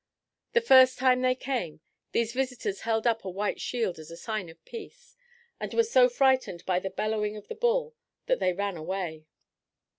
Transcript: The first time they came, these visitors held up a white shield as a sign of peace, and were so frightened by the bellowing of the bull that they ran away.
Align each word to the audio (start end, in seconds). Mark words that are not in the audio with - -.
The 0.53 0.61
first 0.61 0.97
time 0.97 1.21
they 1.21 1.35
came, 1.35 1.79
these 2.11 2.33
visitors 2.33 2.79
held 2.79 3.05
up 3.05 3.23
a 3.23 3.29
white 3.29 3.61
shield 3.61 3.99
as 3.99 4.09
a 4.09 4.17
sign 4.17 4.49
of 4.49 4.65
peace, 4.65 5.15
and 5.59 5.71
were 5.75 5.83
so 5.83 6.09
frightened 6.09 6.65
by 6.65 6.79
the 6.79 6.89
bellowing 6.89 7.37
of 7.37 7.47
the 7.49 7.53
bull 7.53 7.93
that 8.25 8.39
they 8.39 8.51
ran 8.51 8.77
away. 8.77 9.27